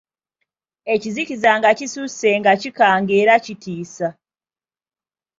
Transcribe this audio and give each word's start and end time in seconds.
Ekizikiza 0.93 1.49
nga 1.57 1.69
kisusse 1.77 2.29
nga 2.39 2.51
kikanga 2.61 3.13
era 3.21 3.33
kitiisa. 3.45 4.07